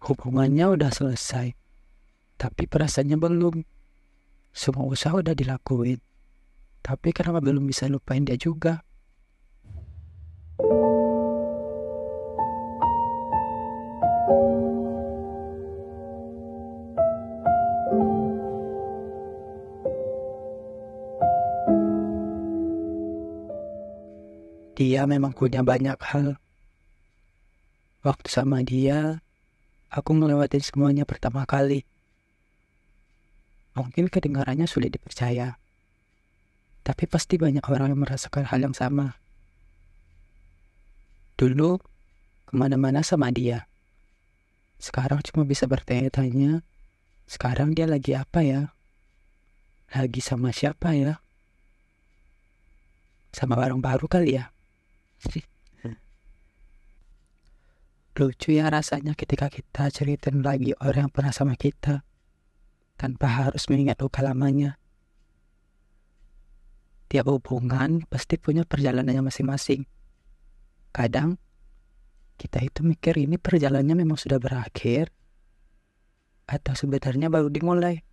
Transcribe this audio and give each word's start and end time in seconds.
Hubungannya 0.00 0.80
udah 0.80 0.88
selesai, 0.88 1.52
tapi 2.40 2.64
perasaannya 2.64 3.20
belum. 3.20 3.62
Semua 4.48 4.88
usaha 4.88 5.12
udah 5.12 5.36
dilakuin, 5.36 6.00
tapi 6.80 7.12
kenapa 7.12 7.44
belum 7.44 7.68
bisa 7.68 7.84
lupain 7.84 8.24
dia 8.24 8.40
juga? 8.40 8.80
Dia 24.80 25.04
memang 25.04 25.36
punya 25.36 25.60
banyak 25.60 26.00
hal. 26.08 26.40
Waktu 28.00 28.28
sama 28.32 28.64
dia, 28.64 29.20
aku 29.90 30.14
ngelewatin 30.14 30.62
semuanya 30.62 31.02
pertama 31.02 31.42
kali. 31.42 31.82
Mungkin 33.74 34.06
kedengarannya 34.10 34.66
sulit 34.70 34.94
dipercaya, 34.94 35.58
tapi 36.86 37.04
pasti 37.06 37.38
banyak 37.38 37.62
orang 37.66 37.94
yang 37.94 38.00
merasakan 38.02 38.46
hal 38.46 38.62
yang 38.62 38.74
sama. 38.74 39.18
Dulu, 41.38 41.78
ke 42.46 42.52
mana-mana 42.54 43.02
sama 43.02 43.30
dia. 43.30 43.66
Sekarang 44.80 45.22
cuma 45.22 45.46
bisa 45.46 45.70
bertanya-tanya, 45.70 46.62
sekarang 47.30 47.74
dia 47.78 47.86
lagi 47.86 48.16
apa 48.16 48.42
ya? 48.42 48.62
Lagi 49.94 50.22
sama 50.22 50.50
siapa 50.50 50.94
ya? 50.94 51.22
Sama 53.30 53.54
barang 53.54 53.78
baru 53.78 54.06
kali 54.10 54.38
ya? 54.38 54.50
Lucu 58.10 58.52
ya 58.52 58.66
rasanya 58.66 59.14
ketika 59.14 59.46
kita 59.46 59.86
ceritain 59.88 60.42
lagi 60.42 60.74
orang 60.82 61.08
yang 61.08 61.12
pernah 61.14 61.30
sama 61.30 61.54
kita 61.54 62.02
tanpa 62.98 63.26
harus 63.30 63.64
mengingat 63.70 64.02
luka 64.02 64.20
lamanya. 64.20 64.76
Tiap 67.08 67.26
hubungan 67.30 68.04
pasti 68.10 68.36
punya 68.36 68.66
perjalanannya 68.66 69.24
masing-masing. 69.24 69.88
Kadang 70.92 71.38
kita 72.36 72.60
itu 72.60 72.84
mikir 72.84 73.14
ini 73.16 73.38
perjalanannya 73.38 74.04
memang 74.04 74.18
sudah 74.18 74.36
berakhir 74.36 75.14
atau 76.50 76.74
sebenarnya 76.74 77.30
baru 77.30 77.46
dimulai. 77.48 78.04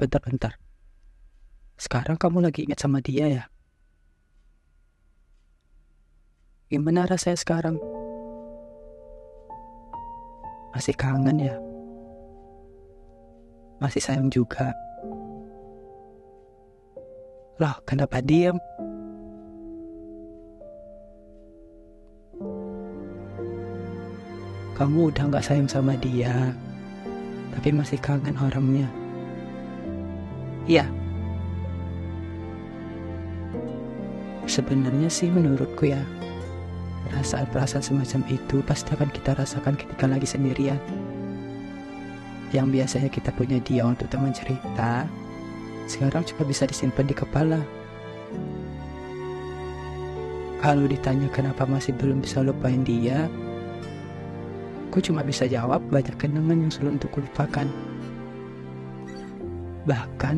Bentar-bentar. 0.00 0.56
Sekarang 1.76 2.16
kamu 2.16 2.46
lagi 2.46 2.64
ingat 2.64 2.78
sama 2.80 3.02
dia 3.04 3.26
ya? 3.28 3.44
Gimana 6.70 7.04
rasanya 7.04 7.36
sekarang? 7.36 7.99
Masih 10.80 10.96
kangen 10.96 11.36
ya? 11.36 11.60
Masih 13.84 14.00
sayang 14.00 14.32
juga? 14.32 14.72
Loh, 17.60 17.76
kenapa 17.84 18.24
diem? 18.24 18.56
Kamu 24.72 25.12
udah 25.12 25.28
gak 25.28 25.44
sayang 25.44 25.68
sama 25.68 26.00
dia, 26.00 26.56
tapi 27.52 27.76
masih 27.76 28.00
kangen 28.00 28.40
orangnya. 28.40 28.88
Iya. 30.64 30.88
Sebenarnya 34.48 35.12
sih 35.12 35.28
menurutku 35.28 35.92
ya, 35.92 36.00
perasaan-perasaan 37.10 37.82
semacam 37.82 38.20
itu 38.30 38.62
pasti 38.62 38.94
akan 38.94 39.10
kita 39.10 39.34
rasakan 39.34 39.74
ketika 39.74 40.06
lagi 40.06 40.24
sendirian. 40.24 40.78
Yang 42.54 42.66
biasanya 42.70 43.10
kita 43.10 43.30
punya 43.34 43.58
dia 43.62 43.82
untuk 43.86 44.06
teman 44.10 44.30
cerita, 44.30 45.06
sekarang 45.90 46.22
cuma 46.26 46.46
bisa 46.46 46.66
disimpan 46.66 47.06
di 47.06 47.14
kepala. 47.14 47.60
Kalau 50.60 50.84
ditanya 50.86 51.26
kenapa 51.32 51.66
masih 51.66 51.96
belum 51.96 52.22
bisa 52.22 52.44
lupain 52.44 52.84
dia, 52.86 53.26
aku 54.90 55.02
cuma 55.02 55.22
bisa 55.22 55.46
jawab 55.46 55.82
banyak 55.90 56.14
kenangan 56.18 56.66
yang 56.66 56.72
sulit 56.74 56.98
untuk 56.98 57.22
lupakan. 57.22 57.66
Bahkan, 59.88 60.36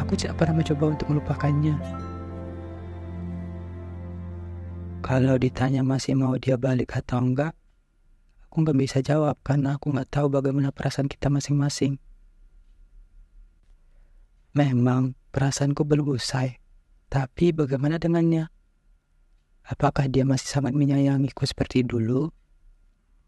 aku 0.00 0.12
tidak 0.18 0.42
pernah 0.42 0.60
mencoba 0.60 0.84
untuk 0.96 1.06
melupakannya. 1.12 2.07
Kalau 5.08 5.40
ditanya 5.40 5.80
masih 5.80 6.20
mau 6.20 6.36
dia 6.36 6.60
balik 6.60 6.92
atau 6.92 7.16
enggak, 7.24 7.56
aku 8.44 8.60
nggak 8.60 8.76
bisa 8.76 9.00
jawab 9.00 9.40
karena 9.40 9.80
aku 9.80 9.88
nggak 9.88 10.12
tahu 10.12 10.28
bagaimana 10.28 10.68
perasaan 10.68 11.08
kita 11.08 11.32
masing-masing. 11.32 11.96
Memang 14.52 15.16
perasaanku 15.32 15.80
belum 15.88 16.12
usai, 16.12 16.60
tapi 17.08 17.56
bagaimana 17.56 17.96
dengannya? 17.96 18.52
Apakah 19.64 20.12
dia 20.12 20.28
masih 20.28 20.52
sangat 20.52 20.76
menyayangiku 20.76 21.48
seperti 21.48 21.88
dulu? 21.88 22.28